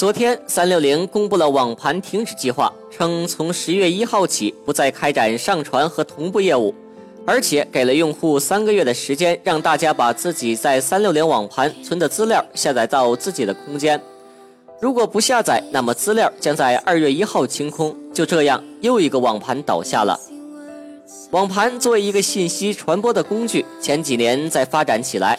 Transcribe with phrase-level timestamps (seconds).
[0.00, 6.74] 昨天，三六零公布了网盘停止计划，称从十月一号起不再开展上传和同步业务，
[7.26, 14.00] 而且给了用户三个月的时间，让大家把自己在三六零网盘存的资料下载到自己的空间。
[14.80, 17.94] 如果不下载，那么资料将在二月一号清空。
[18.14, 20.18] 就这样，又一个网盘倒下了。
[21.30, 25.38] 网盘作为一个信息传播的工具，前几年在发展起来，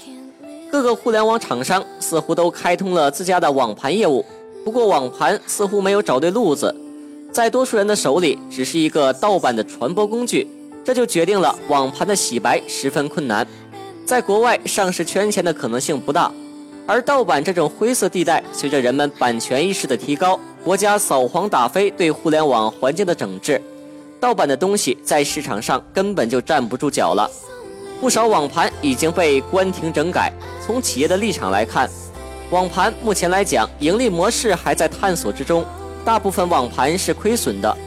[0.71, 4.23] 各个互联网厂商似乎都开通了自家的网盘业务。
[4.63, 6.73] 不过，网盘似乎没有找对路子，
[7.31, 10.47] 在多数人的手里，只是一个盗版的传播工具，
[10.83, 13.45] 这就决定了网盘的洗白十分困难，
[14.05, 16.31] 在国外上市圈钱的可能性不大。
[16.85, 23.59] 而盗版这种灰色地带，随着人们版权意识的提高，国家扫黄打非对互联网环境的整治，
[24.19, 27.29] 盗版的东西在市场上根本就站不住脚了。
[27.99, 30.33] 不少网盘已经被关停整改。
[30.65, 31.89] 从企业的立场来看，
[32.51, 35.63] 网盘目前来讲，盈利模式还在探索之中，
[36.03, 37.77] 大部分网盘是亏损的。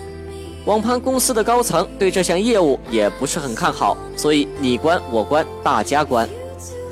[0.64, 6.26] 网盘公司的高层对这项业务也不是很看好，所以你关我关，大家关。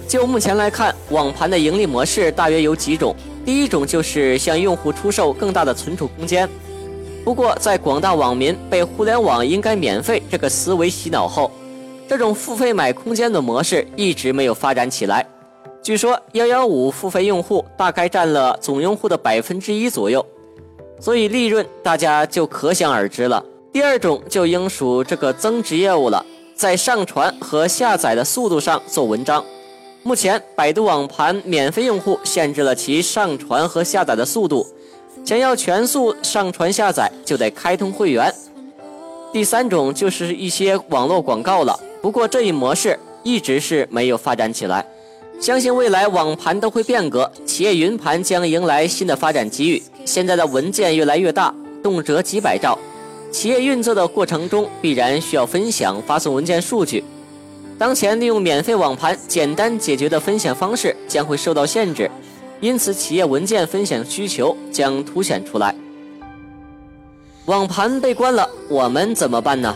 [0.06, 3.16] 就目前来看，网盘的盈利模式大约有几种。
[3.42, 6.46] 第一种就是向用户出售更大的存储空间。
[7.24, 11.50] 不过，在广大网民被“互联网应该免费”这个思维洗脑后，
[12.06, 15.26] 这种付费买空间的模式一直没有发展起来。
[15.82, 20.24] 据说幺幺五付费用户大概占了总用户的百分之一左右，
[21.00, 23.44] 所以利润大家就可想而知了。
[23.72, 29.44] 第二种就应属这个增值业务了，在上传和下载的速度上做文章。
[30.04, 34.64] 目前百度网盘免费用户限制了其上传和下载的速度，
[35.24, 38.32] 想要全速上传下载就得开通会员。
[39.32, 44.86] 第三种就是一些网络广告了，不过这一模式一直是没有发展起来。
[45.40, 49.82] 相信未来网盘都会变革，企业云盘将迎来新的发展机遇。
[50.04, 51.52] 现在的文件越来越大，
[51.82, 52.78] 动辄几百兆，
[53.32, 57.02] 企业运作的过程中必然需要分享、发送文件数据。
[57.76, 62.08] 当前利用免费网盘简单解决的分享方式将会受到限制，
[62.60, 65.74] 因此企业文件分享需求将凸显出来。
[67.46, 69.74] 网盘被关了，我们怎么办呢？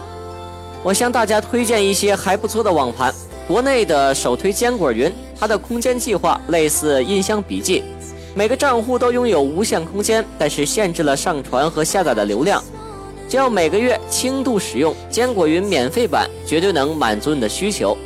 [0.85, 3.13] 我向大家推荐一些还不错的网盘。
[3.49, 7.83] 国内的首推坚果云，它的空间计划类似印象笔记，
[8.35, 12.63] 每个账户都拥有无限空间，但是限制了上传和下载的流量。
[13.29, 17.97] 只要每个月轻度使用坚果云免费版，绝对能满足你的需求。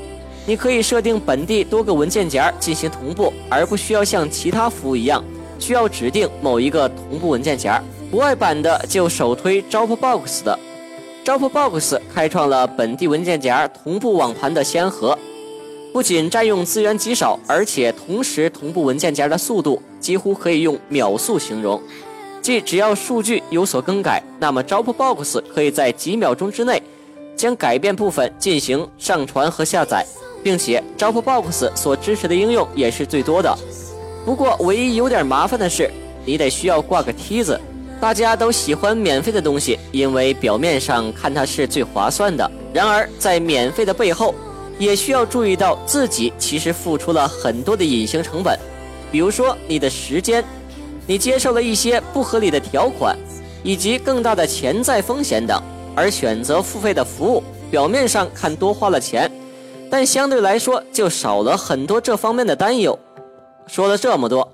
[0.47, 5.23] 你可以设定本地多个文件夹进行同步，而不需要像其他服务一样
[5.59, 7.81] 需要指定某一个同步文件夹。
[8.11, 10.59] 国外版的就首推 Dropbox 的
[11.25, 15.17] ，Dropbox 开创了本地文件夹同步网盘的先河。
[15.93, 21.81] 不仅占用资源极少，而且同时同步文件夹的速度几乎可以用秒速形容。
[22.41, 26.83] 即只要数据有所更改，那么 Dropbox 可以在几秒钟之内
[27.37, 30.06] 将改变部分进行上传和下载，
[30.43, 33.55] 并且 Dropbox 所支持的应用也是最多的。
[34.25, 35.91] 不过唯一有点麻烦的是，
[36.25, 37.61] 你得需要挂个梯子。
[38.01, 42.51] 大家都喜欢免费的东西，因为表面上看它是最划算的。
[42.72, 44.34] 然而在免费的背后，
[44.81, 48.59] 也需要注意到自己其实付出了很多的隐形成本，
[49.13, 50.43] 比如说你的时间，
[51.07, 53.15] 你接受了一些不合理的条款，
[53.63, 55.63] 以及更大的潜在风险等，
[55.95, 59.31] 而选择付费的服务，表面上看多花了钱，
[59.91, 62.99] 但相对来说就少了很多这方面的担忧。
[63.67, 64.51] 说了这么多，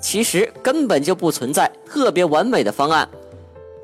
[0.00, 3.08] 其实根本就不存在特别完美的方案。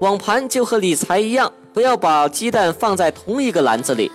[0.00, 4.11] 网盘就和理财一样，不要把鸡蛋放在同一个篮子里。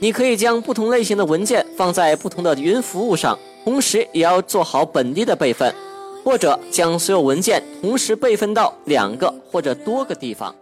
[0.00, 5.74] 你可以将不同类型的文件放在不同的云服务上，同时也要做好本地的备份，
[6.22, 10.54] 或者将所有文件同时备份到两个或者多个地方。